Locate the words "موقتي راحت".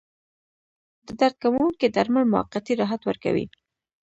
2.33-3.01